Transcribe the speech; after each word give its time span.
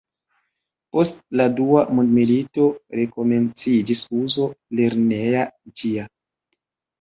Post 0.95 1.19
la 1.41 1.45
Dua 1.59 1.83
mondmilito 1.97 2.65
rekomenciĝis 3.01 4.01
uzo 4.23 4.49
lerneja 4.81 5.45
ĝia. 5.83 6.09